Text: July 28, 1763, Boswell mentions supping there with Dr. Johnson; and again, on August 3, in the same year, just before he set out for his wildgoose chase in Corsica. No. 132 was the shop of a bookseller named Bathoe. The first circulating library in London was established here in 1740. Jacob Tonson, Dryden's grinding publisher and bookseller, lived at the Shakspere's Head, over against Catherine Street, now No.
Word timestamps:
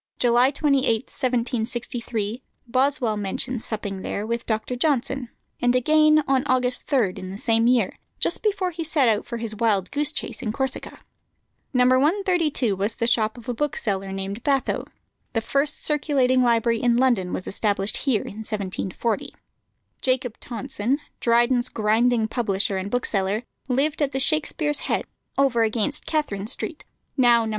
July 0.17 0.49
28, 0.49 0.83
1763, 1.05 2.41
Boswell 2.65 3.15
mentions 3.15 3.63
supping 3.63 4.01
there 4.01 4.25
with 4.25 4.47
Dr. 4.47 4.75
Johnson; 4.75 5.29
and 5.61 5.75
again, 5.75 6.23
on 6.27 6.41
August 6.47 6.87
3, 6.87 7.13
in 7.17 7.29
the 7.29 7.37
same 7.37 7.67
year, 7.67 7.95
just 8.19 8.41
before 8.41 8.71
he 8.71 8.83
set 8.83 9.07
out 9.07 9.27
for 9.27 9.37
his 9.37 9.53
wildgoose 9.53 10.11
chase 10.11 10.41
in 10.41 10.51
Corsica. 10.51 11.01
No. 11.71 11.85
132 11.85 12.75
was 12.75 12.95
the 12.95 13.05
shop 13.05 13.37
of 13.37 13.47
a 13.47 13.53
bookseller 13.53 14.11
named 14.11 14.41
Bathoe. 14.43 14.87
The 15.33 15.41
first 15.41 15.85
circulating 15.85 16.41
library 16.41 16.81
in 16.81 16.97
London 16.97 17.31
was 17.31 17.45
established 17.45 17.97
here 17.97 18.23
in 18.23 18.37
1740. 18.39 19.35
Jacob 20.01 20.39
Tonson, 20.39 20.97
Dryden's 21.19 21.69
grinding 21.69 22.27
publisher 22.27 22.77
and 22.77 22.89
bookseller, 22.89 23.43
lived 23.69 24.01
at 24.01 24.13
the 24.13 24.19
Shakspere's 24.19 24.79
Head, 24.79 25.05
over 25.37 25.61
against 25.61 26.07
Catherine 26.07 26.47
Street, 26.47 26.85
now 27.17 27.45
No. 27.45 27.49